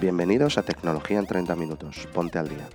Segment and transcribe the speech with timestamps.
[0.00, 2.08] Bienvenidos a Tecnología en 30 Minutos.
[2.14, 2.66] Ponte al día.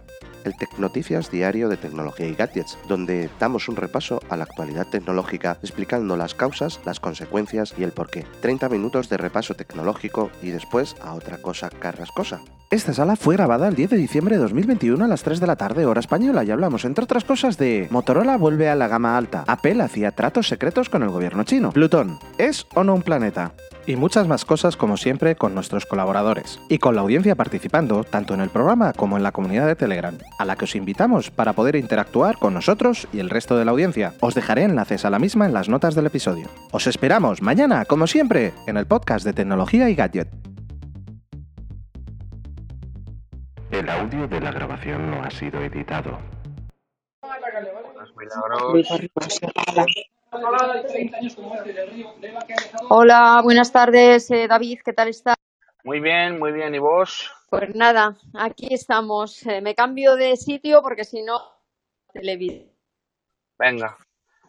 [0.43, 5.57] El Tecnoticias diario de tecnología y gadgets, donde damos un repaso a la actualidad tecnológica
[5.63, 8.27] explicando las causas, las consecuencias y el porqué.
[8.41, 12.41] 30 minutos de repaso tecnológico y después a otra cosa carrascosa.
[12.75, 15.55] Esta sala fue grabada el 10 de diciembre de 2021 a las 3 de la
[15.55, 19.45] tarde hora española y hablamos entre otras cosas de Motorola vuelve a la gama alta,
[19.47, 23.53] Apple hacía tratos secretos con el gobierno chino, Plutón, ¿es o no un planeta?
[23.87, 28.33] y muchas más cosas como siempre con nuestros colaboradores y con la audiencia participando tanto
[28.33, 31.53] en el programa como en la comunidad de Telegram, a la que os invitamos para
[31.53, 34.15] poder interactuar con nosotros y el resto de la audiencia.
[34.19, 36.49] Os dejaré enlaces a la misma en las notas del episodio.
[36.71, 40.54] Os esperamos mañana, como siempre, en el podcast de tecnología y gadget.
[43.75, 46.17] El audio de la grabación no ha sido editado.
[52.87, 55.35] Hola, buenas tardes, eh, David, ¿qué tal estás?
[55.83, 56.73] Muy bien, muy bien.
[56.73, 57.29] ¿Y vos?
[57.49, 59.45] Pues nada, aquí estamos.
[59.45, 61.41] Eh, me cambio de sitio porque si no,
[62.13, 62.69] televisión.
[63.59, 63.97] Venga.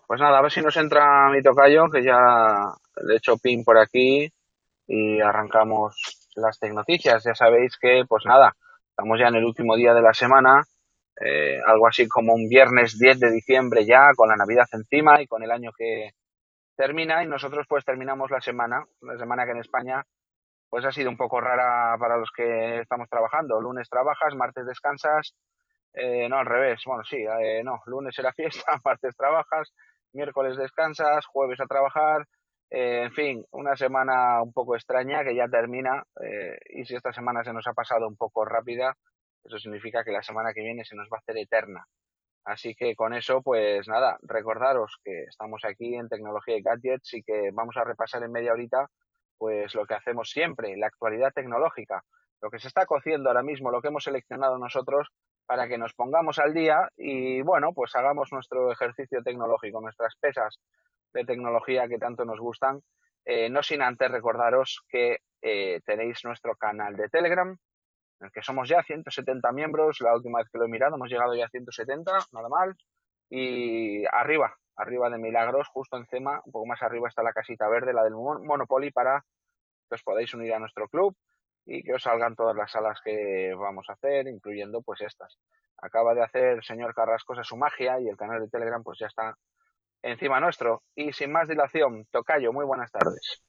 [0.06, 3.64] Pues nada, a ver si nos entra mi tocayo, que ya le he hecho pin
[3.64, 4.32] por aquí
[4.86, 5.96] y arrancamos
[6.36, 7.24] las tecnoticias.
[7.24, 8.54] Ya sabéis que, pues nada,
[8.96, 10.64] estamos ya en el último día de la semana
[11.20, 15.26] eh, algo así como un viernes 10 de diciembre ya, con la Navidad encima y
[15.26, 16.12] con el año que
[16.76, 20.02] termina y nosotros pues terminamos la semana, la semana que en España
[20.70, 23.60] pues ha sido un poco rara para los que estamos trabajando.
[23.60, 25.34] Lunes trabajas, martes descansas,
[25.92, 29.74] eh, no al revés, bueno sí, eh, no, lunes era fiesta, martes trabajas,
[30.14, 32.26] miércoles descansas, jueves a trabajar,
[32.70, 36.04] en fin, una semana un poco extraña que ya termina
[36.70, 38.96] y si esta semana se nos ha pasado un poco rápida,
[39.44, 41.86] eso significa que la semana que viene se nos va a hacer eterna.
[42.44, 47.22] Así que con eso, pues nada, recordaros que estamos aquí en Tecnología y Gadgets y
[47.22, 48.88] que vamos a repasar en media horita
[49.38, 52.02] pues lo que hacemos siempre, la actualidad tecnológica,
[52.40, 55.08] lo que se está cociendo ahora mismo, lo que hemos seleccionado nosotros
[55.46, 60.58] para que nos pongamos al día y bueno, pues hagamos nuestro ejercicio tecnológico, nuestras pesas
[61.16, 62.80] de tecnología que tanto nos gustan.
[63.24, 67.48] Eh, no sin antes recordaros que eh, tenéis nuestro canal de Telegram,
[68.20, 70.00] en el que somos ya 170 miembros.
[70.00, 72.76] La última vez que lo he mirado hemos llegado ya a 170, nada mal.
[73.28, 77.92] Y arriba, arriba de Milagros, justo encima, un poco más arriba está la casita verde,
[77.92, 79.24] la del Monopoly, para
[79.88, 81.16] que os podáis unir a nuestro club
[81.64, 85.36] y que os salgan todas las salas que vamos a hacer, incluyendo pues estas.
[85.78, 89.08] Acaba de hacer el señor Carrascosa su magia y el canal de Telegram pues ya
[89.08, 89.36] está
[90.06, 90.82] encima nuestro.
[90.94, 93.42] Y sin más dilación, Tocayo, muy buenas tardes.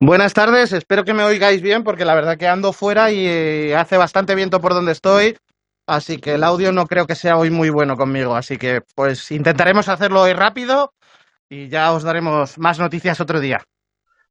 [0.00, 3.76] Buenas tardes, espero que me oigáis bien porque la verdad que ando fuera y eh,
[3.76, 5.38] hace bastante viento por donde estoy,
[5.86, 9.30] así que el audio no creo que sea hoy muy bueno conmigo, así que pues
[9.30, 10.92] intentaremos hacerlo hoy rápido
[11.48, 13.60] y ya os daremos más noticias otro día.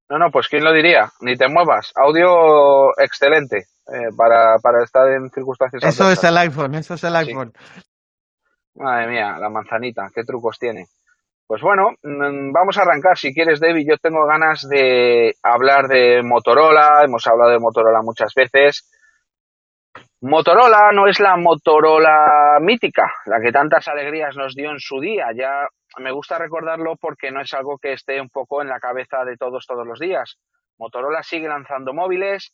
[0.09, 5.07] No, no, pues quién lo diría, ni te muevas, audio excelente eh, para, para, estar
[5.07, 5.85] en circunstancias.
[5.85, 7.53] Eso es el iPhone, eso es el iPhone.
[8.75, 10.87] Madre mía, la manzanita, qué trucos tiene.
[11.51, 13.17] Pues bueno, mm, vamos a arrancar.
[13.17, 17.01] Si quieres, David, yo tengo ganas de hablar de Motorola.
[17.03, 18.89] Hemos hablado de Motorola muchas veces.
[20.22, 25.25] Motorola no es la Motorola mítica, la que tantas alegrías nos dio en su día.
[25.35, 25.67] Ya
[25.97, 29.35] me gusta recordarlo porque no es algo que esté un poco en la cabeza de
[29.35, 30.38] todos todos los días.
[30.78, 32.53] Motorola sigue lanzando móviles.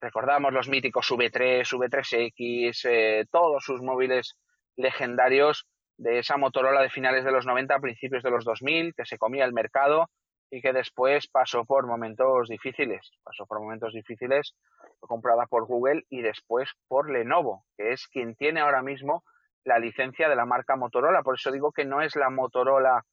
[0.00, 4.34] Recordamos los míticos V3, V3X, eh, todos sus móviles
[4.76, 5.66] legendarios
[6.00, 9.44] de esa Motorola de finales de los 90, principios de los 2000, que se comía
[9.44, 10.08] el mercado
[10.50, 13.10] y que después pasó por momentos difíciles.
[13.22, 14.54] Pasó por momentos difíciles,
[15.00, 19.24] comprada por Google y después por Lenovo, que es quien tiene ahora mismo
[19.64, 21.22] la licencia de la marca Motorola.
[21.22, 23.04] Por eso digo que no es la Motorola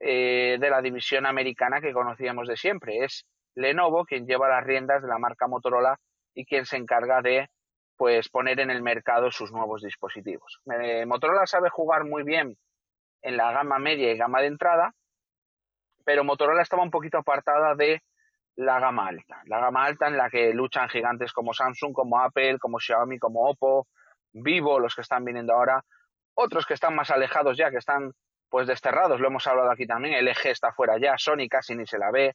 [0.00, 3.04] eh, de la división americana que conocíamos de siempre.
[3.04, 3.24] Es
[3.54, 5.96] Lenovo quien lleva las riendas de la marca Motorola
[6.34, 7.48] y quien se encarga de
[8.02, 10.60] pues poner en el mercado sus nuevos dispositivos.
[10.82, 12.58] Eh, Motorola sabe jugar muy bien
[13.22, 14.92] en la gama media y gama de entrada,
[16.04, 18.02] pero Motorola estaba un poquito apartada de
[18.56, 19.42] la gama alta.
[19.46, 23.48] La gama alta en la que luchan gigantes como Samsung, como Apple, como Xiaomi, como
[23.48, 23.86] Oppo,
[24.32, 25.84] Vivo, los que están viniendo ahora,
[26.34, 28.10] otros que están más alejados ya, que están
[28.48, 31.86] pues desterrados, lo hemos hablado aquí también, el eje está fuera ya, Sony casi ni
[31.86, 32.34] se la ve.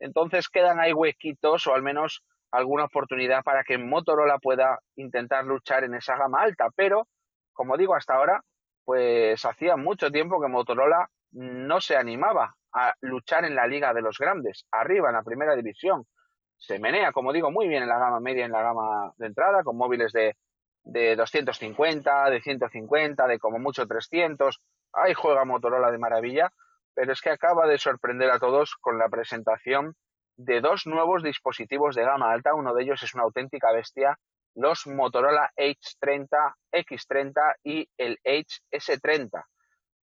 [0.00, 2.24] Entonces quedan ahí huequitos o al menos
[2.54, 6.68] alguna oportunidad para que Motorola pueda intentar luchar en esa gama alta.
[6.76, 7.08] Pero,
[7.52, 8.42] como digo, hasta ahora,
[8.84, 14.02] pues hacía mucho tiempo que Motorola no se animaba a luchar en la liga de
[14.02, 16.04] los grandes, arriba en la primera división.
[16.56, 19.64] Se menea, como digo, muy bien en la gama media, en la gama de entrada,
[19.64, 20.36] con móviles de,
[20.84, 24.60] de 250, de 150, de como mucho 300.
[24.92, 26.52] Ahí juega Motorola de maravilla,
[26.94, 29.96] pero es que acaba de sorprender a todos con la presentación
[30.36, 32.54] de dos nuevos dispositivos de gama alta.
[32.54, 34.18] Uno de ellos es una auténtica bestia,
[34.54, 39.44] los Motorola H30, X30 y el HS30.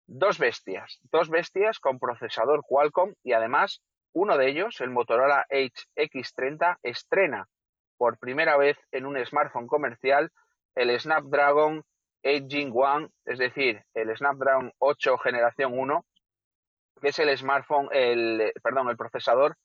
[0.06, 3.80] Dos bestias, dos bestias con procesador Qualcomm y además
[4.12, 7.48] uno de ellos, el Motorola HX30, estrena
[7.96, 10.30] por primera vez en un smartphone comercial
[10.74, 11.84] el Snapdragon
[12.22, 16.04] 8 Gen 1, es decir, el Snapdragon 8 generación 1,
[17.00, 19.56] que es el smartphone, el, perdón, el procesador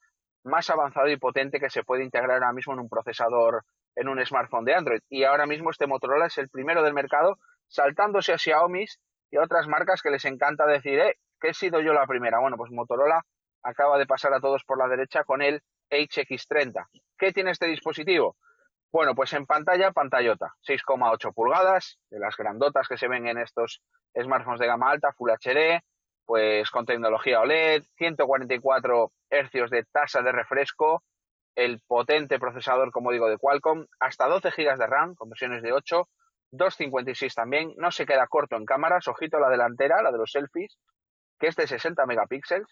[0.50, 3.64] más avanzado y potente que se puede integrar ahora mismo en un procesador,
[3.96, 5.02] en un smartphone de Android.
[5.10, 7.38] Y ahora mismo este Motorola es el primero del mercado,
[7.68, 8.86] saltándose a Xiaomi
[9.32, 12.40] y otras marcas que les encanta decir, eh, que he sido yo la primera.
[12.40, 13.22] Bueno, pues Motorola
[13.64, 16.88] acaba de pasar a todos por la derecha con el HX30.
[17.18, 18.38] ¿Qué tiene este dispositivo?
[18.92, 23.82] Bueno, pues en pantalla, pantallota, 6,8 pulgadas, de las grandotas que se ven en estos
[24.20, 25.84] smartphones de gama alta, Full HD,
[26.30, 31.02] pues con tecnología OLED, 144 hercios de tasa de refresco,
[31.56, 35.74] el potente procesador, como digo, de Qualcomm, hasta 12 GB de RAM, con versiones de
[35.74, 36.08] 8,
[36.52, 40.78] 256 también, no se queda corto en cámaras, ojito la delantera, la de los selfies,
[41.40, 42.68] que es de 60 megapíxeles,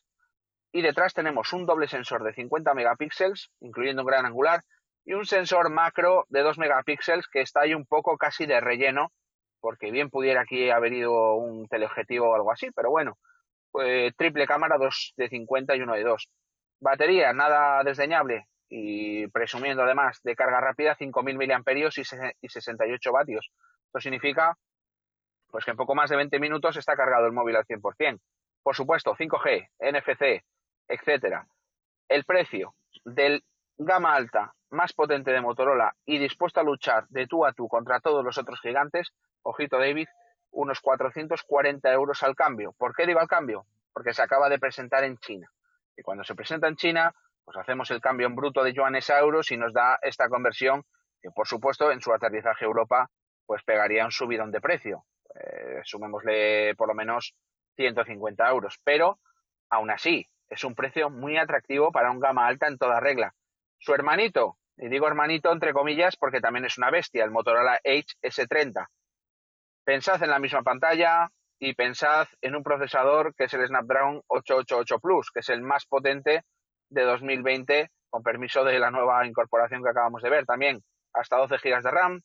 [0.72, 4.62] y detrás tenemos un doble sensor de 50 megapíxeles, incluyendo un gran angular,
[5.04, 9.12] y un sensor macro de 2 megapíxeles que está ahí un poco casi de relleno,
[9.62, 13.18] porque bien pudiera aquí haber ido un teleobjetivo o algo así, pero bueno,
[13.78, 16.30] pues, triple cámara, dos de 50 y uno de 2.
[16.80, 23.52] Batería, nada desdeñable y presumiendo además de carga rápida 5.000 miliamperios y 68 vatios.
[23.86, 24.58] Esto significa
[25.52, 28.20] pues que en poco más de 20 minutos está cargado el móvil al 100%.
[28.64, 30.44] Por supuesto, 5G, NFC,
[30.88, 31.46] etcétera.
[32.10, 32.74] El precio
[33.06, 33.44] del
[33.78, 38.00] gama alta más potente de Motorola y dispuesto a luchar de tú a tú contra
[38.00, 39.14] todos los otros gigantes,
[39.44, 40.08] ojito David,
[40.52, 42.74] unos 440 euros al cambio.
[42.78, 43.66] ¿Por qué digo al cambio?
[43.94, 45.52] Porque se acaba de presentar en China.
[45.96, 47.14] Y cuando se presenta en China,
[47.44, 50.84] pues hacemos el cambio en bruto de yuanes a euros y nos da esta conversión
[51.22, 53.10] que, por supuesto, en su aterrizaje a Europa,
[53.46, 55.06] pues pegaría un subidón de precio.
[55.34, 57.36] Eh, sumémosle por lo menos
[57.76, 58.80] 150 euros.
[58.84, 59.20] Pero,
[59.70, 63.34] aún así, es un precio muy atractivo para un gama alta en toda regla.
[63.80, 68.16] Su hermanito, y digo hermanito entre comillas porque también es una bestia, el Motorola Edge
[68.22, 68.88] S30.
[69.88, 71.30] Pensad en la misma pantalla
[71.60, 75.86] y pensad en un procesador que es el Snapdragon 888 Plus, que es el más
[75.86, 76.44] potente
[76.90, 81.56] de 2020, con permiso de la nueva incorporación que acabamos de ver también, hasta 12
[81.60, 82.22] GB de RAM,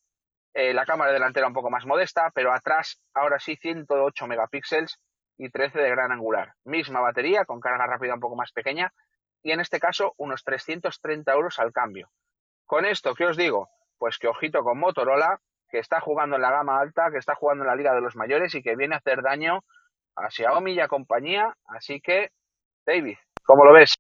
[0.55, 4.99] eh, la cámara delantera un poco más modesta, pero atrás ahora sí 108 megapíxeles
[5.39, 6.55] y 13 de gran angular.
[6.65, 8.93] Misma batería, con carga rápida un poco más pequeña,
[9.41, 12.11] y en este caso unos 330 euros al cambio.
[12.67, 13.71] Con esto, ¿qué os digo?
[13.99, 15.39] Pues que ojito con Motorola,
[15.73, 18.15] que está jugando en la gama alta, que está jugando en la Liga de los
[18.15, 19.65] Mayores y que viene a hacer daño
[20.15, 21.57] a Xiaomi y a compañía.
[21.65, 22.29] Así que,
[22.87, 23.95] David, ¿cómo lo ves?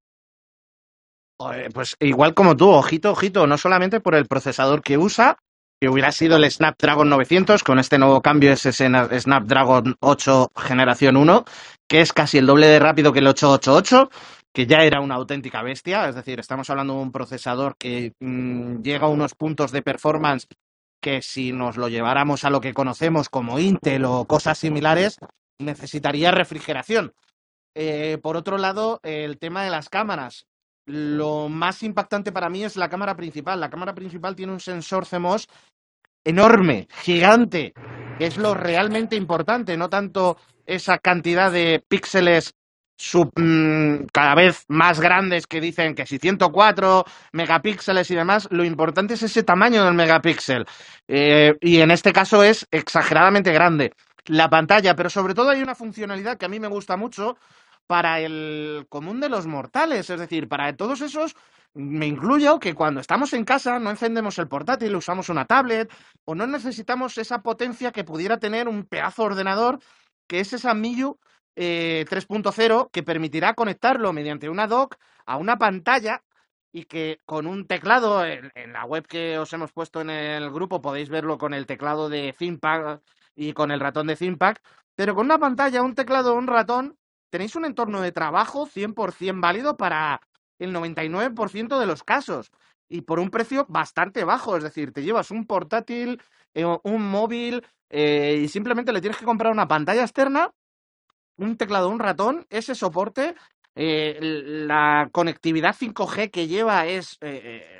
[1.72, 5.38] Pues igual como tú, ojito, ojito, no solamente por el procesador que usa,
[5.80, 8.88] que hubiera sido el Snapdragon 900, con este nuevo cambio es ese
[9.18, 11.44] Snapdragon 8 generación 1,
[11.88, 14.10] que es casi el doble de rápido que el 888,
[14.52, 18.82] que ya era una auténtica bestia, es decir, estamos hablando de un procesador que mm,
[18.82, 20.46] llega a unos puntos de performance
[21.02, 25.18] que si nos lo lleváramos a lo que conocemos como Intel o cosas similares,
[25.58, 27.12] necesitaría refrigeración.
[27.74, 30.46] Eh, por otro lado, el tema de las cámaras.
[30.86, 33.60] Lo más impactante para mí es la cámara principal.
[33.60, 35.48] La cámara principal tiene un sensor CMOS
[36.24, 37.72] enorme, gigante,
[38.18, 42.54] que es lo realmente importante, no tanto esa cantidad de píxeles
[43.36, 49.14] mm, cada vez más grandes que dicen que si 104 megapíxeles y demás, lo importante
[49.14, 50.66] es ese tamaño del megapíxel.
[51.08, 53.92] Eh, y en este caso es exageradamente grande.
[54.26, 57.36] La pantalla, pero sobre todo hay una funcionalidad que a mí me gusta mucho
[57.86, 61.34] para el común de los mortales, es decir, para todos esos
[61.74, 65.90] me incluyo que cuando estamos en casa no encendemos el portátil, usamos una tablet
[66.24, 69.78] o no necesitamos esa potencia que pudiera tener un pedazo de ordenador
[70.26, 71.14] que es esa MIUI
[71.56, 76.22] 3.0 que permitirá conectarlo mediante una dock a una pantalla
[76.72, 80.80] y que con un teclado, en, la web que os hemos puesto en el grupo
[80.80, 83.00] podéis verlo con el teclado de ThinkPad
[83.36, 84.56] y con el ratón de ThinkPad,
[84.94, 86.96] pero con una pantalla, un teclado, un ratón,
[87.30, 90.20] tenéis un entorno de trabajo 100% válido para
[90.58, 92.50] el 99% de los casos
[92.88, 94.56] y por un precio bastante bajo.
[94.56, 96.20] Es decir, te llevas un portátil,
[96.54, 100.52] eh, un móvil eh, y simplemente le tienes que comprar una pantalla externa,
[101.36, 103.34] un teclado, un ratón, ese soporte.
[103.74, 107.18] Eh, la conectividad 5G que lleva es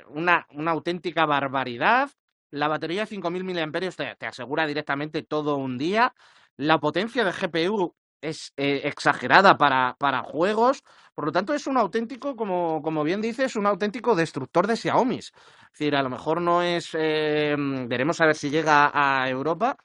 [0.09, 2.09] una, una, auténtica barbaridad.
[2.49, 6.13] La batería de 5.000 mAh te, te asegura directamente todo un día.
[6.57, 10.83] La potencia de GPU es eh, exagerada para, para juegos.
[11.13, 15.17] Por lo tanto, es un auténtico, como, como bien dices, un auténtico destructor de Xiaomi.
[15.19, 15.33] Es
[15.71, 16.89] decir, a lo mejor no es.
[16.93, 19.77] eh, veremos a ver si llega a Europa,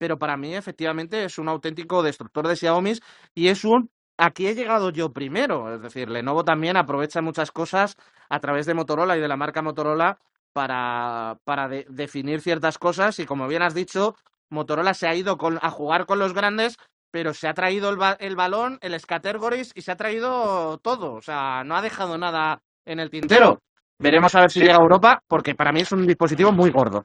[0.00, 2.94] pero para mí, efectivamente, es un auténtico destructor de Xiaomi
[3.34, 3.90] y es un.
[4.16, 5.74] Aquí he llegado yo primero.
[5.74, 7.96] Es decir, Lenovo también aprovecha muchas cosas
[8.30, 10.18] a través de Motorola y de la marca Motorola
[10.54, 13.18] para, para de- definir ciertas cosas.
[13.18, 14.14] Y como bien has dicho,
[14.48, 16.76] Motorola se ha ido con- a jugar con los grandes
[17.12, 21.14] pero se ha traído el, ba- el balón, el Scattergories y se ha traído todo.
[21.14, 23.58] O sea, no ha dejado nada en el tintero.
[23.98, 27.04] Veremos a ver si llega a Europa, porque para mí es un dispositivo muy gordo.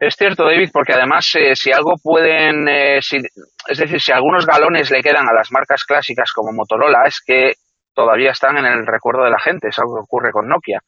[0.00, 4.90] Es cierto, David, porque además eh, si algo pueden, eh, es decir, si algunos galones
[4.90, 7.54] le quedan a las marcas clásicas como Motorola, es que
[7.94, 10.80] todavía están en el recuerdo de la gente, es algo que ocurre con Nokia.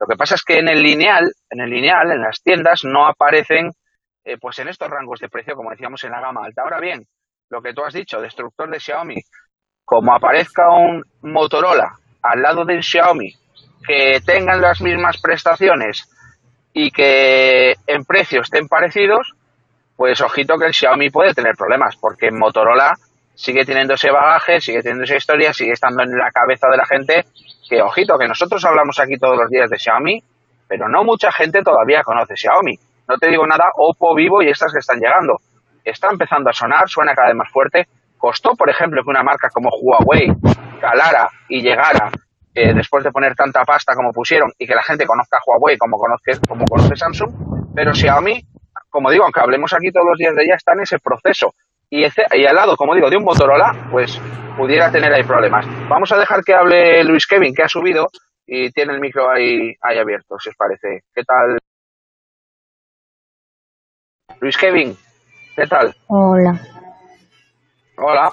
[0.00, 3.06] Lo que pasa es que en el lineal, en el lineal, en las tiendas, no
[3.06, 3.70] aparecen
[4.24, 6.62] eh, pues en estos rangos de precio, como decíamos en la gama alta.
[6.62, 7.06] Ahora bien,
[7.50, 9.16] lo que tú has dicho, destructor de Xiaomi,
[9.84, 13.32] como aparezca un Motorola al lado del Xiaomi
[13.86, 16.10] que tengan las mismas prestaciones
[16.78, 19.32] y que en precio estén parecidos,
[19.96, 22.92] pues ojito que el Xiaomi puede tener problemas, porque Motorola
[23.34, 26.84] sigue teniendo ese bagaje, sigue teniendo esa historia, sigue estando en la cabeza de la
[26.84, 27.24] gente,
[27.66, 30.22] que ojito, que nosotros hablamos aquí todos los días de Xiaomi,
[30.68, 32.78] pero no mucha gente todavía conoce Xiaomi.
[33.08, 35.38] No te digo nada, Oppo, Vivo y estas que están llegando.
[35.82, 37.86] Está empezando a sonar, suena cada vez más fuerte.
[38.18, 40.28] Costó, por ejemplo, que una marca como Huawei
[40.78, 42.10] calara y llegara
[42.56, 45.98] eh, después de poner tanta pasta como pusieron y que la gente conozca Huawei como
[45.98, 47.30] conoce, como conoce Samsung,
[47.74, 48.42] pero Xiaomi,
[48.88, 51.54] como digo, aunque hablemos aquí todos los días de ella, está en ese proceso.
[51.90, 54.18] Y, ese- y al lado, como digo, de un Motorola, pues
[54.56, 55.66] pudiera tener ahí problemas.
[55.88, 58.08] Vamos a dejar que hable Luis Kevin, que ha subido
[58.46, 61.02] y tiene el micro ahí, ahí abierto, si os parece.
[61.14, 61.58] ¿Qué tal?
[64.40, 64.96] Luis Kevin,
[65.54, 65.94] ¿qué tal?
[66.08, 66.58] Hola.
[67.98, 68.32] Hola.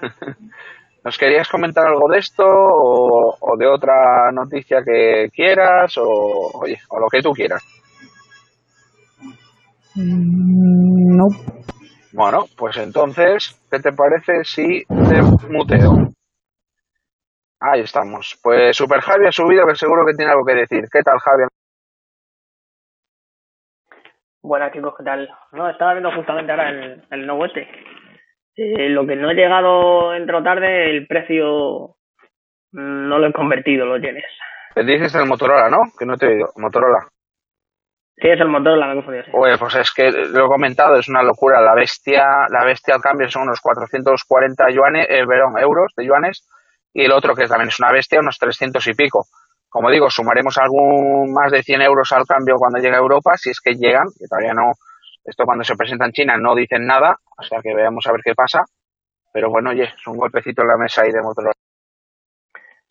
[1.04, 6.76] ¿Nos querías comentar algo de esto o, o de otra noticia que quieras o, oye,
[6.90, 7.62] o lo que tú quieras?
[9.94, 11.26] Mm, No.
[12.12, 15.92] Bueno, pues entonces, ¿qué te parece si te muteo?
[17.60, 18.38] Ahí estamos.
[18.42, 20.84] Pues Super Javi ha subido que seguro que tiene algo que decir.
[20.90, 21.44] ¿Qué tal, Javi?
[24.42, 25.28] Buenas chicos, ¿qué tal?
[25.52, 27.68] No, estaba viendo justamente ahora el, el nuevo este.
[28.56, 31.96] Eh, lo que no he llegado entro tarde, el precio
[32.72, 34.24] mm, no lo he convertido, lo tienes.
[34.74, 35.78] Te dices el Motorola, ¿no?
[35.98, 36.48] Que no te he oído.
[36.56, 37.08] Motorola.
[38.20, 39.24] Sí, es el motor, la me he confundido.
[39.24, 39.30] sí.
[39.32, 41.62] Oye, pues es que lo he comentado, es una locura.
[41.62, 46.46] La bestia, la bestia al cambio son unos 440 yuanes, eh, perdón, euros de yuanes,
[46.92, 49.24] y el otro que también es una bestia, unos 300 y pico.
[49.70, 53.50] Como digo, sumaremos algún más de 100 euros al cambio cuando llegue a Europa, si
[53.50, 54.72] es que llegan, que todavía no,
[55.24, 58.20] esto cuando se presenta en China no dicen nada, o sea que veamos a ver
[58.24, 58.64] qué pasa.
[59.32, 61.52] Pero bueno, oye, es un golpecito en la mesa ahí de Motorola.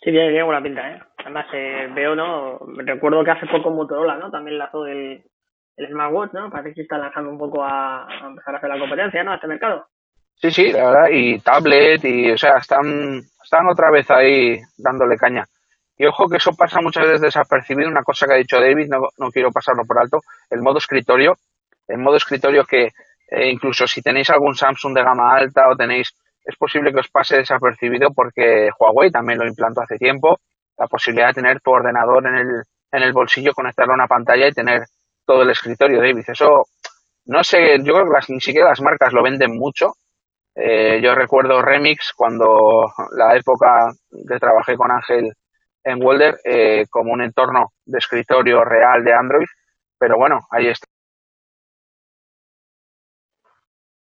[0.02, 1.02] Sí, tiene, tiene buena pinta, ¿eh?
[1.18, 2.60] Además, eh, veo, ¿no?
[2.78, 4.32] Recuerdo que hace poco Motorola, ¿no?
[4.32, 5.22] También lanzó el,
[5.76, 6.50] el smartwatch, ¿no?
[6.50, 9.32] Parece que se está lanzando un poco a, a empezar a hacer la competencia, ¿no?
[9.32, 9.88] A este mercado.
[10.36, 15.18] Sí, sí, la verdad, y tablet, y o sea, están, están otra vez ahí dándole
[15.18, 15.44] caña.
[15.98, 19.00] Y ojo que eso pasa muchas veces desapercibido, una cosa que ha dicho David, no,
[19.18, 21.36] no quiero pasarlo por alto, el modo escritorio,
[21.90, 22.90] el modo escritorio que
[23.32, 27.10] eh, incluso si tenéis algún Samsung de gama alta o tenéis, es posible que os
[27.10, 30.40] pase desapercibido porque Huawei también lo implantó hace tiempo,
[30.78, 34.48] la posibilidad de tener tu ordenador en el, en el bolsillo, conectarlo a una pantalla
[34.48, 34.84] y tener
[35.26, 36.24] todo el escritorio, David.
[36.28, 36.66] Eso,
[37.26, 39.94] no sé, yo creo que las, ni siquiera las marcas lo venden mucho,
[40.62, 43.92] eh, yo recuerdo Remix cuando la época
[44.28, 45.32] que trabajé con Ángel
[45.84, 49.48] en Welder eh, como un entorno de escritorio real de Android,
[49.98, 50.88] pero bueno, ahí está.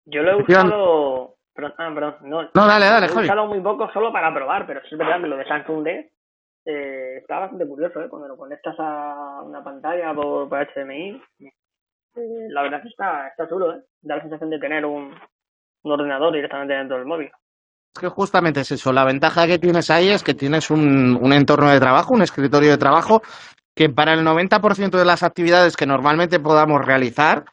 [0.06, 1.36] Yo lo he usado...
[1.54, 4.68] Perdón, ah, perdón, no, No, dale, dale, lo he usado muy poco solo para probar,
[4.68, 6.12] pero sí es verdad que lo de Samsung D
[6.66, 8.10] eh, está bastante curioso, ¿eh?
[8.10, 13.28] Cuando lo conectas a una pantalla por, por HDMI, eh, la verdad es que está,
[13.28, 13.82] está chulo, ¿eh?
[14.02, 15.16] Da la sensación de tener un,
[15.84, 17.32] un ordenador directamente dentro del móvil.
[17.96, 18.92] Es que justamente es eso.
[18.92, 22.72] La ventaja que tienes ahí es que tienes un, un entorno de trabajo, un escritorio
[22.72, 23.22] de trabajo,
[23.74, 27.46] que para el 90% de las actividades que normalmente podamos realizar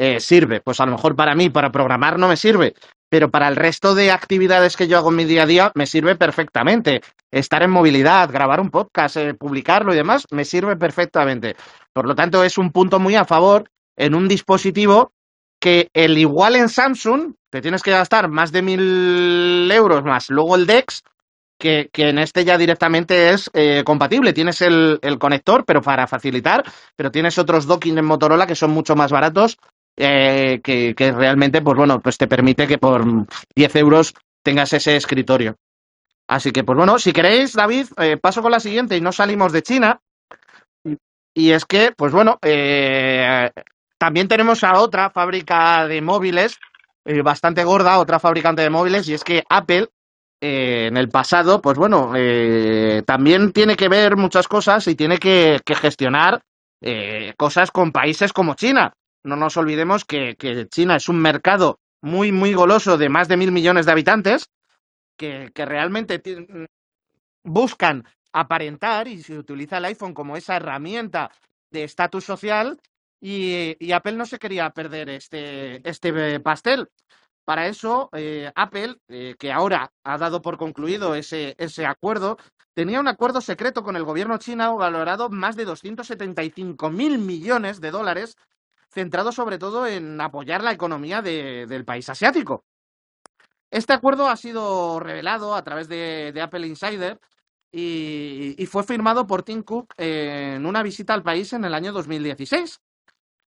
[0.00, 0.62] eh, sirve.
[0.62, 2.74] Pues a lo mejor para mí, para programar, no me sirve.
[3.10, 5.86] Pero para el resto de actividades que yo hago en mi día a día, me
[5.86, 7.02] sirve perfectamente.
[7.30, 11.54] Estar en movilidad, grabar un podcast, eh, publicarlo y demás, me sirve perfectamente.
[11.92, 15.12] Por lo tanto, es un punto muy a favor en un dispositivo
[15.60, 20.56] que el igual en Samsung te tienes que gastar más de mil euros más luego
[20.56, 21.02] el DeX,
[21.58, 24.32] que, que en este ya directamente es eh, compatible.
[24.32, 26.64] Tienes el, el conector, pero para facilitar,
[26.96, 29.58] pero tienes otros docking en Motorola que son mucho más baratos
[29.96, 33.04] eh, que, realmente, pues bueno, pues te permite que por
[33.54, 35.56] 10 euros tengas ese escritorio.
[36.26, 39.52] Así que, pues bueno, si queréis, David, eh, paso con la siguiente y no salimos
[39.52, 40.00] de China.
[41.34, 43.50] Y es que, pues bueno, eh,
[43.98, 46.58] también tenemos a otra fábrica de móviles,
[47.22, 49.88] bastante gorda, otra fabricante de móviles, y es que Apple,
[50.40, 52.12] en el pasado, pues bueno,
[53.04, 56.42] también tiene que ver muchas cosas y tiene que, gestionar
[57.36, 58.92] cosas con países como China.
[59.24, 63.36] No nos olvidemos que, que China es un mercado muy, muy goloso de más de
[63.36, 64.48] mil millones de habitantes,
[65.18, 66.48] que, que realmente ti-
[67.44, 71.30] buscan aparentar y se utiliza el iPhone como esa herramienta
[71.70, 72.80] de estatus social
[73.20, 76.88] y, y Apple no se quería perder este, este eh, pastel.
[77.44, 82.38] Para eso, eh, Apple, eh, que ahora ha dado por concluido ese, ese acuerdo,
[82.74, 87.90] tenía un acuerdo secreto con el gobierno chino valorado más de 275 mil millones de
[87.90, 88.36] dólares,
[88.90, 92.64] centrado sobre todo en apoyar la economía de- del país asiático.
[93.70, 97.20] Este acuerdo ha sido revelado a través de, Apple Insider
[97.72, 101.92] y, y fue firmado por Tim Cook en una visita al país en el año
[101.92, 102.80] 2016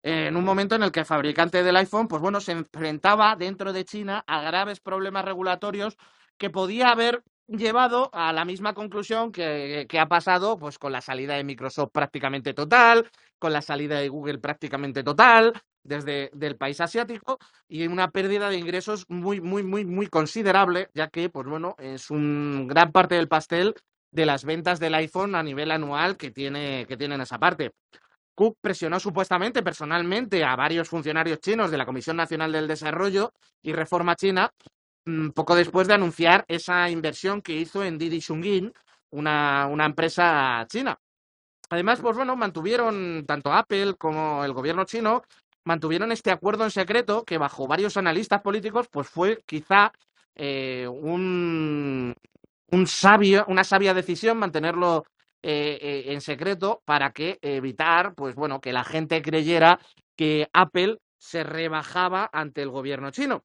[0.03, 3.73] en un momento en el que el fabricante del iPhone, pues bueno, se enfrentaba dentro
[3.73, 5.97] de China a graves problemas regulatorios
[6.37, 11.35] que podía haber llevado a la misma conclusión que, ha pasado pues con la salida
[11.35, 15.53] de Microsoft prácticamente total, con la salida de Google prácticamente total
[15.83, 21.07] desde del país asiático y una pérdida de ingresos muy muy muy muy considerable, ya
[21.07, 23.75] que pues bueno, es un gran parte del pastel
[24.11, 27.71] de las ventas del iPhone a nivel anual que tiene que tiene en esa parte.
[28.35, 33.73] Cook presionó supuestamente personalmente a varios funcionarios chinos de la Comisión Nacional del Desarrollo y
[33.73, 34.53] Reforma China
[35.33, 38.19] poco después de anunciar esa inversión que hizo en Didi
[39.11, 40.97] una, una empresa china.
[41.69, 45.23] Además, pues bueno, mantuvieron tanto Apple como el gobierno chino
[45.65, 49.91] mantuvieron este acuerdo en secreto que bajo varios analistas políticos pues fue quizá
[50.35, 52.15] eh, un,
[52.71, 55.05] un sabio, una sabia decisión mantenerlo
[55.43, 59.79] eh, eh, en secreto para que evitar, pues bueno, que la gente creyera
[60.15, 63.43] que Apple se rebajaba ante el gobierno chino.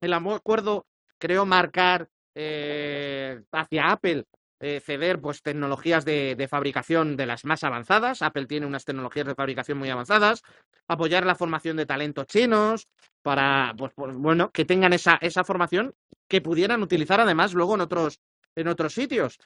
[0.00, 0.86] El acuerdo
[1.18, 4.24] creo marcar eh, hacia Apple
[4.60, 8.22] eh, ceder pues tecnologías de, de fabricación de las más avanzadas.
[8.22, 10.42] Apple tiene unas tecnologías de fabricación muy avanzadas.
[10.88, 12.88] Apoyar la formación de talentos chinos
[13.22, 15.94] para, pues, pues, bueno, que tengan esa, esa formación
[16.28, 18.20] que pudieran utilizar además luego en otros,
[18.56, 19.38] en otros sitios.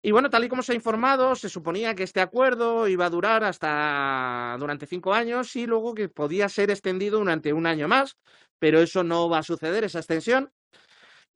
[0.00, 3.10] Y bueno, tal y como se ha informado, se suponía que este acuerdo iba a
[3.10, 8.16] durar hasta durante cinco años y luego que podía ser extendido durante un año más,
[8.60, 10.52] pero eso no va a suceder, esa extensión.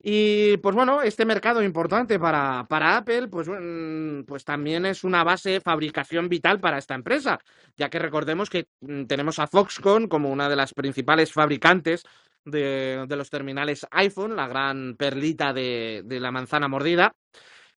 [0.04, 5.22] Y pues bueno, este mercado importante para, para Apple, pues, mm, pues también es una
[5.22, 7.38] base de fabricación vital para esta empresa,
[7.76, 12.02] ya que recordemos que mm, tenemos a Foxconn como una de las principales fabricantes
[12.44, 17.14] de, de los terminales iPhone, la gran perlita de, de la manzana mordida.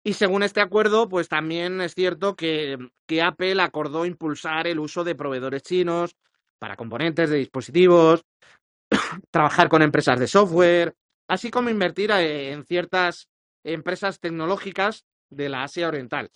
[0.07, 5.03] Y según este acuerdo, pues también es cierto que, que Apple acordó impulsar el uso
[5.03, 6.14] de proveedores chinos
[6.59, 8.23] para componentes de dispositivos,
[9.31, 10.95] trabajar con empresas de software,
[11.27, 13.29] así como invertir eh, en ciertas
[13.64, 16.31] empresas tecnológicas de la Asia Oriental.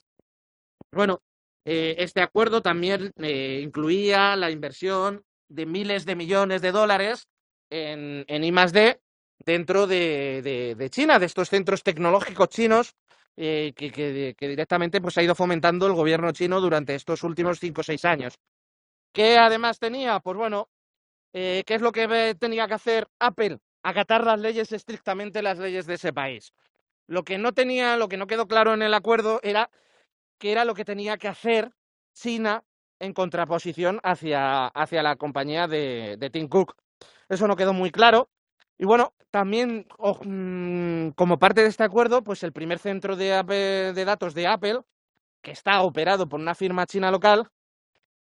[0.90, 1.20] Bueno,
[1.66, 7.28] eh, este acuerdo también eh, incluía la inversión de miles de millones de dólares
[7.68, 8.98] en, en I+D
[9.44, 12.96] dentro de, de, de China, de estos centros tecnológicos chinos
[13.40, 17.61] eh, que, que, que, directamente pues, ha ido fomentando el gobierno chino durante estos últimos
[17.61, 18.35] cinco o seis años.
[19.12, 20.18] ¿Qué además tenía?
[20.18, 20.68] Pues bueno,
[21.33, 23.59] eh, ¿qué es lo que tenía que hacer Apple?
[23.85, 26.53] Acatar las leyes estrictamente las leyes de ese país.
[27.07, 29.70] Lo que no tenía, lo que no quedó claro en el acuerdo era
[30.38, 31.70] qué era lo que tenía que hacer
[32.14, 32.64] China
[32.98, 36.74] en contraposición hacia, hacia la compañía de, de Tim Cook.
[37.29, 38.31] Eso no quedó muy claro.
[38.78, 43.42] Y bueno, también mmm, como parte de este acuerdo, pues el primer centro de,
[43.94, 44.80] de, datos de Apple,
[45.42, 47.50] que está operado por una firma china local,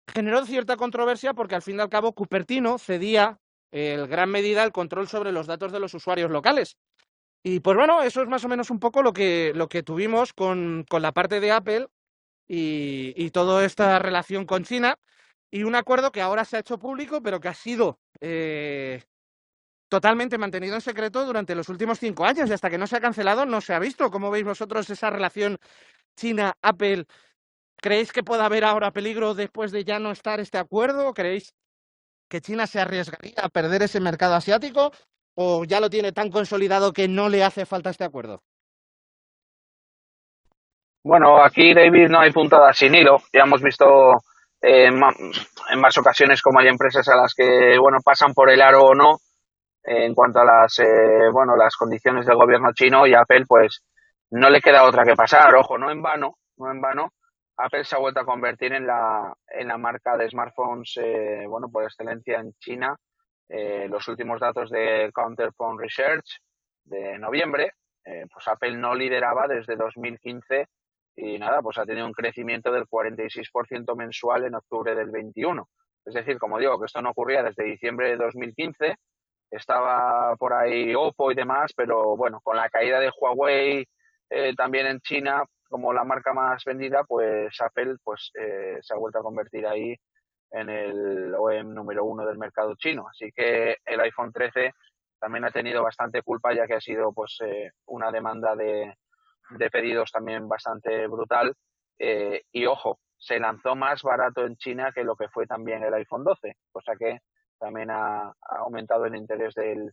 [0.07, 3.41] generó cierta controversia porque al fin y al cabo Cupertino cedía
[3.73, 6.77] en gran medida el control sobre los datos de los usuarios locales.
[7.43, 10.33] Y pues bueno, eso es más o menos un poco lo que, lo que tuvimos
[10.33, 11.89] con, con la parte de Apple
[12.49, 14.99] y, y, toda esta relación con China.
[15.51, 19.03] Y un acuerdo que ahora se ha hecho público, pero que ha sido eh,
[19.89, 23.01] totalmente mantenido en secreto durante los últimos cinco años y hasta que no se ha
[23.01, 24.11] cancelado no se ha visto.
[24.11, 25.59] ¿Cómo veis vosotros esa relación
[26.17, 27.05] China-Apple?
[27.77, 31.13] ¿Creéis que pueda haber ahora peligro después de ya no estar este acuerdo?
[31.13, 31.55] ¿Creéis
[32.29, 34.91] que China se arriesgaría a perder ese mercado asiático
[35.35, 38.43] o ya lo tiene tan consolidado que no le hace falta este acuerdo?
[41.05, 43.19] Bueno, aquí David no hay puntada sin hilo.
[43.33, 43.85] Ya hemos visto
[44.61, 48.83] en, en más ocasiones como hay empresas a las que, bueno, pasan por el aro
[48.83, 49.19] o no,
[49.87, 53.85] en cuanto a las, eh, bueno, las condiciones del gobierno chino y Apple, pues,
[54.31, 55.55] no le queda otra que pasar.
[55.55, 57.13] Ojo, no en vano, no en vano,
[57.59, 61.71] Apple se ha vuelto a convertir en la, en la marca de smartphones, eh, bueno,
[61.71, 62.97] por excelencia en China.
[63.49, 66.41] Eh, los últimos datos de Counterpoint Research
[66.85, 67.73] de noviembre,
[68.05, 70.67] eh, pues Apple no lideraba desde 2015
[71.17, 75.67] y nada, pues ha tenido un crecimiento del 46% mensual en octubre del 21.
[76.05, 78.97] Es decir, como digo, que esto no ocurría desde diciembre de 2015,
[79.51, 83.87] estaba por ahí Oppo y demás, pero bueno, con la caída de Huawei
[84.31, 88.99] eh, también en China, como la marca más vendida, pues Apple pues eh, se ha
[88.99, 89.97] vuelto a convertir ahí
[90.51, 93.07] en el OEM número uno del mercado chino.
[93.09, 94.73] Así que el iPhone 13
[95.19, 98.95] también ha tenido bastante culpa ya que ha sido pues eh, una demanda de,
[99.51, 101.55] de, pedidos también bastante brutal.
[101.99, 105.95] Eh, y ojo, se lanzó más barato en China que lo que fue también el
[105.95, 107.21] iPhone 12, cosa que
[107.59, 109.93] también ha, aumentado el interés del,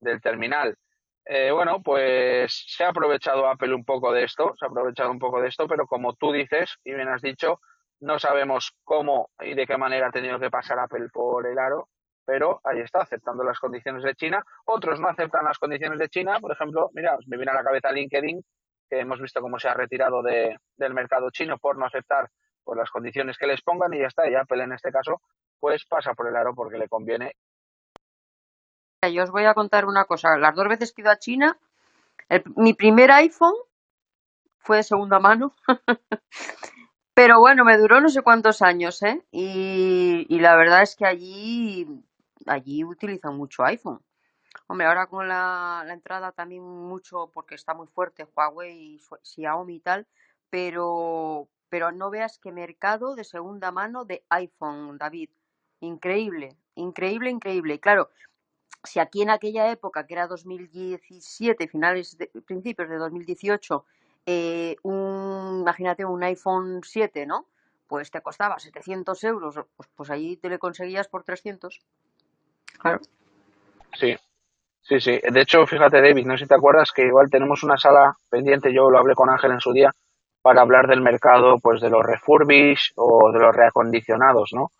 [0.00, 0.76] del terminal.
[1.24, 5.18] Eh, bueno, pues se ha aprovechado Apple un poco de esto, se ha aprovechado un
[5.18, 7.60] poco de esto, pero como tú dices y bien has dicho,
[8.00, 11.88] no sabemos cómo y de qué manera ha tenido que pasar Apple por el aro,
[12.24, 14.44] pero ahí está, aceptando las condiciones de China.
[14.64, 17.92] Otros no aceptan las condiciones de China, por ejemplo, mira, me viene a la cabeza
[17.92, 18.42] LinkedIn,
[18.90, 22.28] que hemos visto cómo se ha retirado de, del mercado chino por no aceptar
[22.64, 25.20] por las condiciones que les pongan y ya está, y Apple en este caso,
[25.62, 27.36] pues pasa por el aro porque le conviene
[29.10, 30.36] yo os voy a contar una cosa.
[30.38, 31.58] Las dos veces que he ido a China,
[32.28, 33.54] el, mi primer iPhone
[34.58, 35.54] fue de segunda mano.
[37.14, 39.22] Pero bueno, me duró no sé cuántos años, ¿eh?
[39.32, 41.86] Y, la verdad es que allí,
[42.46, 44.00] allí utilizan mucho iPhone.
[44.66, 50.06] Hombre, ahora con la, entrada también mucho, porque está muy fuerte Huawei Xiaomi y tal,
[50.48, 55.30] pero, pero no veas qué mercado de segunda mano de iPhone, David.
[55.82, 57.74] Increíble, increíble, increíble.
[57.74, 58.08] Y claro,
[58.84, 63.84] si aquí en aquella época, que era 2017, finales, de, principios de 2018,
[64.26, 67.46] eh, un, imagínate un iPhone 7, ¿no?
[67.88, 71.80] Pues te costaba 700 euros, pues, pues allí te le conseguías por 300.
[72.78, 73.00] Claro.
[73.98, 74.16] Sí,
[74.82, 75.20] sí, sí.
[75.20, 78.72] De hecho, fíjate, David, no sé si te acuerdas que igual tenemos una sala pendiente,
[78.72, 79.92] yo lo hablé con Ángel en su día,
[80.42, 84.70] para hablar del mercado pues de los refurbish o de los reacondicionados, ¿no?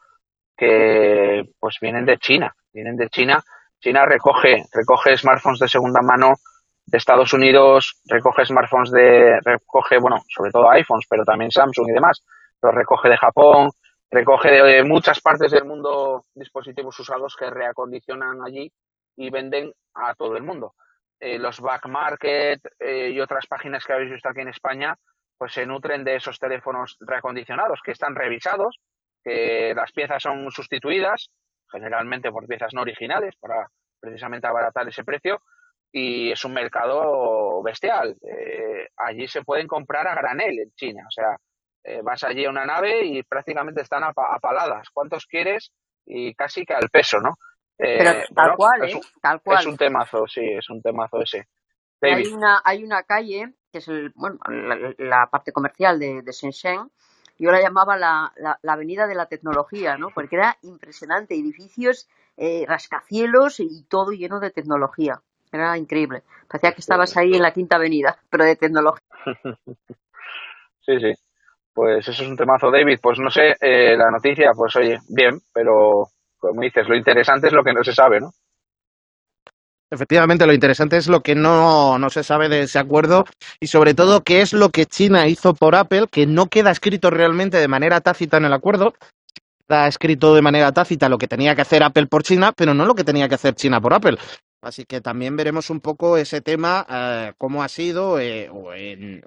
[0.62, 3.42] Que pues vienen de China, vienen de China
[3.83, 6.35] China recoge, recoge smartphones de segunda mano
[6.87, 11.92] de Estados Unidos, recoge smartphones de, recoge, bueno, sobre todo iPhones, pero también Samsung y
[11.92, 12.25] demás,
[12.62, 13.70] los recoge de Japón,
[14.09, 18.70] recoge de muchas partes del mundo dispositivos usados que reacondicionan allí
[19.16, 20.75] y venden a todo el mundo.
[21.18, 24.94] Eh, los back market eh, y otras páginas que habéis visto aquí en España,
[25.37, 28.79] pues se nutren de esos teléfonos reacondicionados que están revisados,
[29.22, 31.30] que las piezas son sustituidas
[31.70, 33.66] generalmente por piezas no originales para
[33.98, 35.40] precisamente abaratar ese precio
[35.90, 38.16] y es un mercado bestial.
[38.22, 41.37] Eh, allí se pueden comprar a granel en China, o sea,
[41.85, 44.88] eh, vas allí a una nave y prácticamente están ap apaladas.
[44.92, 45.72] ¿Cuántos quieres?
[46.06, 47.37] Y casi que al peso, ¿no?
[47.78, 49.02] Eh, Pero tal bueno, cual, es un.
[49.20, 49.58] Tal cual.
[49.61, 51.48] Es un temazo, sí, es un temazo ese.
[52.00, 52.26] David.
[52.26, 56.32] Hay una, hay una calle, que es el, bueno, la, la parte comercial de, de
[56.32, 56.90] Shenzhen,
[57.42, 60.11] yo la llamaba la, la, la, avenida de la tecnología, ¿no?
[60.14, 65.20] Porque era impresionante, edificios, eh, rascacielos y todo lleno de tecnología.
[65.50, 66.22] Era increíble.
[66.48, 69.05] Parecía que estabas ahí en la quinta avenida, pero de tecnología.
[70.85, 71.12] Sí, sí.
[71.72, 72.98] Pues eso es un temazo, David.
[73.00, 77.52] Pues no sé, eh, la noticia, pues oye, bien, pero como dices, lo interesante es
[77.52, 78.31] lo que no se sabe, ¿no?
[79.92, 83.26] Efectivamente, lo interesante es lo que no, no, se sabe de ese acuerdo
[83.61, 87.11] y sobre todo qué es lo que China hizo por Apple, que no queda escrito
[87.11, 88.94] realmente de manera tácita en el acuerdo.
[89.61, 92.87] Está escrito de manera tácita lo que tenía que hacer Apple por China, pero no
[92.87, 94.16] lo que tenía que hacer China por Apple.
[94.62, 98.18] Así que también veremos un poco ese tema, eh, cómo ha sido.
[98.18, 99.22] Eh, o en.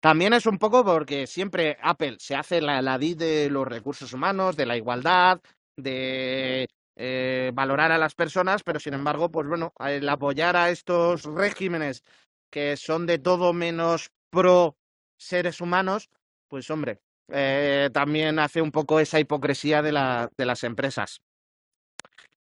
[0.00, 4.56] También es un poco porque siempre Apple se hace la, la de los recursos humanos,
[4.56, 5.38] de la igualdad,
[5.76, 11.24] de eh, valorar a las personas, pero sin embargo, pues bueno, el apoyar a estos
[11.24, 12.04] regímenes
[12.50, 14.76] que son de todo menos pro
[15.16, 16.10] seres humanos,
[16.48, 21.22] pues hombre, eh, también hace un poco esa hipocresía de, la, de las empresas.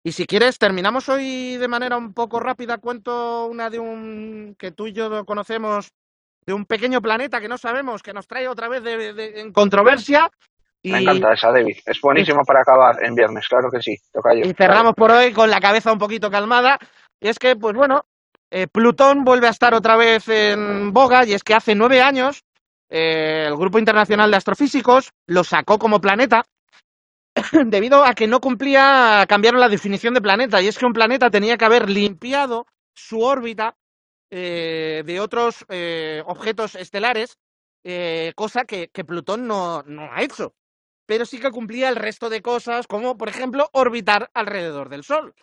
[0.05, 2.79] Y si quieres, terminamos hoy de manera un poco rápida.
[2.79, 5.93] Cuento una de un que tú y yo conocemos,
[6.47, 10.31] de un pequeño planeta que no sabemos, que nos trae otra vez de, en controversia
[10.87, 10.93] y...
[10.93, 11.79] Me encanta esa, David.
[11.85, 13.97] Es buenísimo para acabar en viernes, claro que sí.
[14.45, 16.79] Y cerramos por hoy con la cabeza un poquito calmada.
[17.21, 18.05] Y es que, pues bueno,
[18.53, 22.45] eh, Plutón vuelve a estar otra vez en boga y es que hace nueve años
[22.89, 26.45] eh, el Grupo Internacional de Astrofísicos lo sacó como planeta
[27.67, 31.31] debido a que no cumplía, cambiaron la definición de planeta, y es que un planeta
[31.31, 33.77] tenía que haber limpiado su órbita
[34.31, 37.39] eh, de otros eh, objetos estelares,
[38.35, 40.55] cosa que, que Plutón no, no ha hecho.
[41.07, 45.35] Pero sí que cumplía el resto de cosas, como por ejemplo orbitar alrededor del Sol.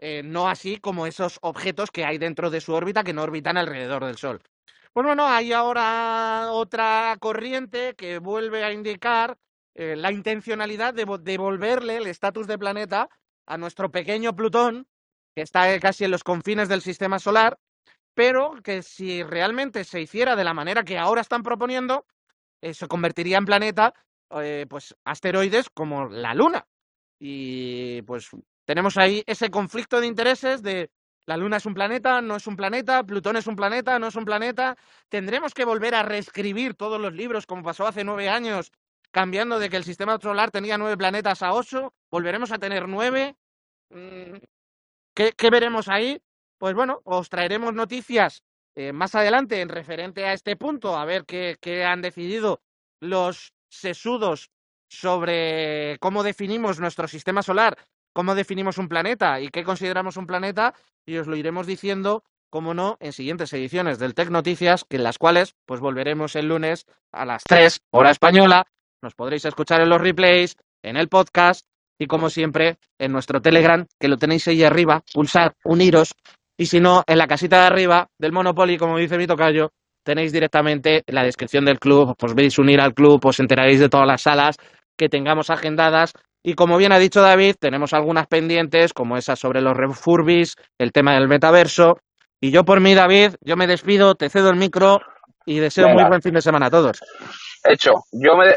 [0.00, 3.56] Eh, no así como esos objetos que hay dentro de su órbita que no orbitan
[3.56, 4.40] alrededor del Sol.
[4.92, 9.36] Pues bueno, hay ahora otra corriente que vuelve a indicar
[9.74, 13.08] eh, la intencionalidad de vo- devolverle el estatus de planeta
[13.46, 14.86] a nuestro pequeño Plutón,
[15.34, 17.58] que está eh, casi en los confines del sistema solar,
[18.14, 22.06] pero que si realmente se hiciera de la manera que ahora están proponiendo,
[22.72, 23.94] se convertiría en planeta,
[24.30, 26.66] eh, pues asteroides como la Luna.
[27.18, 28.30] Y pues
[28.64, 30.90] tenemos ahí ese conflicto de intereses de
[31.28, 34.16] la Luna es un planeta, no es un planeta, Plutón es un planeta, no es
[34.16, 34.76] un planeta.
[35.10, 38.72] Tendremos que volver a reescribir todos los libros como pasó hace nueve años,
[39.10, 41.92] cambiando de que el sistema solar tenía nueve planetas a ocho.
[42.10, 43.36] Volveremos a tener nueve.
[43.90, 44.36] Mm,
[45.14, 46.22] ¿Qué, veremos ahí?
[46.56, 48.42] Pues bueno, os traeremos noticias
[48.74, 52.62] eh, más adelante en referente a este punto, a ver qué, qué han decidido
[53.00, 54.50] los sesudos
[54.88, 57.76] sobre cómo definimos nuestro sistema solar,
[58.12, 60.74] cómo definimos un planeta y qué consideramos un planeta,
[61.06, 65.04] y os lo iremos diciendo, como no, en siguientes ediciones del Tech Noticias, que en
[65.04, 68.66] las cuales pues volveremos el lunes a las 3, hora española.
[69.02, 71.66] Nos podréis escuchar en los replays, en el podcast
[71.98, 76.14] y como siempre en nuestro Telegram, que lo tenéis ahí arriba, pulsar, uniros,
[76.56, 79.70] y si no, en la casita de arriba del Monopoly, como dice mi tocayo,
[80.08, 84.06] tenéis directamente la descripción del club, os veis unir al club, os enteraréis de todas
[84.06, 84.56] las salas
[84.96, 86.14] que tengamos agendadas.
[86.42, 90.92] Y como bien ha dicho David, tenemos algunas pendientes, como esa sobre los refurbis, el
[90.92, 91.98] tema del metaverso.
[92.40, 95.02] Y yo por mí, David, yo me despido, te cedo el micro
[95.44, 96.00] y deseo Venga.
[96.00, 97.00] muy buen fin de semana a todos.
[97.64, 98.56] Hecho, yo me.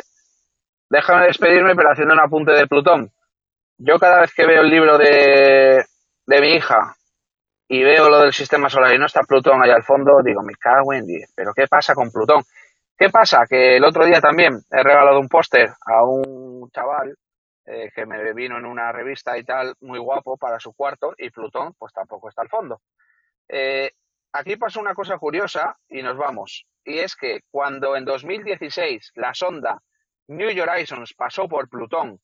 [0.90, 3.12] Déjame despedirme, pero haciendo un apunte de Plutón.
[3.78, 5.84] Yo cada vez que veo el libro de,
[6.28, 6.96] de mi hija
[7.74, 10.56] y veo lo del sistema solar y no está Plutón ahí al fondo, digo, me
[10.56, 11.32] cago en 10.
[11.34, 12.44] ¿Pero qué pasa con Plutón?
[12.98, 13.46] ¿Qué pasa?
[13.50, 17.16] Que el otro día también he regalado un póster a un chaval
[17.66, 21.30] eh, que me vino en una revista y tal, muy guapo para su cuarto, y
[21.30, 22.82] Plutón, pues tampoco está al fondo.
[23.48, 23.90] Eh,
[24.34, 26.66] aquí pasó una cosa curiosa y nos vamos.
[26.84, 29.82] Y es que cuando en 2016 la sonda
[30.28, 32.20] New Horizons pasó por Plutón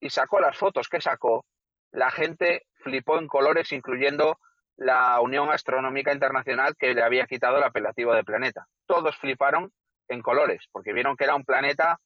[0.00, 1.44] y sacó las fotos que sacó,
[1.92, 4.40] la gente flipó en colores, incluyendo
[4.78, 8.66] la Unión Astronómica Internacional que le había quitado el apelativo de planeta.
[8.86, 9.72] Todos fliparon
[10.08, 12.00] en colores, porque vieron que era un planeta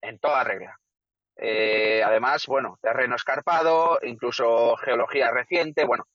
[0.00, 0.78] en toda regla.
[1.36, 6.06] Eh, además, bueno, terreno escarpado, incluso geología reciente, bueno,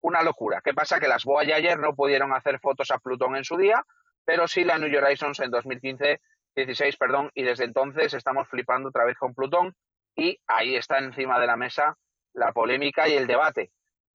[0.00, 0.60] una locura.
[0.64, 0.98] ¿Qué pasa?
[0.98, 3.84] Que las Voyager no pudieron hacer fotos a Plutón en su día,
[4.24, 6.20] pero sí la New Horizons en 2015,
[6.54, 9.74] 16, perdón, y desde entonces estamos flipando otra vez con Plutón
[10.16, 11.96] y ahí está encima de la mesa
[12.32, 13.70] la polémica y el debate.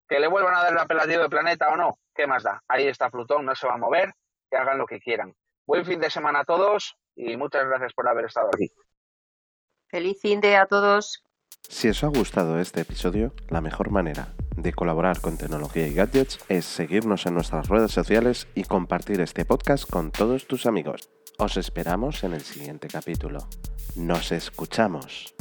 [0.08, 2.62] Que le vuelvan a dar el apelativo de planeta o no, ¿qué más da?
[2.68, 4.14] Ahí está Plutón, no se va a mover,
[4.50, 5.34] que hagan lo que quieran.
[5.66, 8.72] Buen fin de semana a todos y muchas gracias por haber estado aquí.
[9.88, 11.24] Feliz fin de a todos.
[11.70, 16.40] Si os ha gustado este episodio, la mejor manera de colaborar con tecnología y gadgets
[16.50, 21.10] es seguirnos en nuestras redes sociales y compartir este podcast con todos tus amigos.
[21.40, 23.40] Os esperamos en el siguiente capítulo.
[23.96, 25.34] Nos escuchamos.